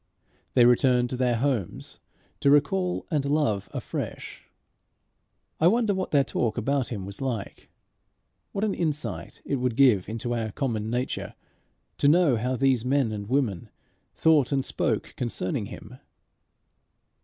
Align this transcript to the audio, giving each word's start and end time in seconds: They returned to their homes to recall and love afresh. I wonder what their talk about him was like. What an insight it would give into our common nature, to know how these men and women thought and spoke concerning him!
They 0.55 0.65
returned 0.65 1.11
to 1.11 1.15
their 1.15 1.35
homes 1.35 1.99
to 2.39 2.49
recall 2.49 3.05
and 3.11 3.23
love 3.23 3.69
afresh. 3.71 4.43
I 5.59 5.67
wonder 5.67 5.93
what 5.93 6.09
their 6.09 6.23
talk 6.23 6.57
about 6.57 6.87
him 6.87 7.05
was 7.05 7.21
like. 7.21 7.69
What 8.51 8.63
an 8.63 8.73
insight 8.73 9.43
it 9.45 9.57
would 9.57 9.75
give 9.75 10.09
into 10.09 10.33
our 10.33 10.51
common 10.53 10.89
nature, 10.89 11.35
to 11.99 12.07
know 12.07 12.35
how 12.37 12.55
these 12.55 12.83
men 12.83 13.11
and 13.11 13.29
women 13.29 13.69
thought 14.15 14.51
and 14.51 14.65
spoke 14.65 15.13
concerning 15.17 15.67
him! 15.67 15.99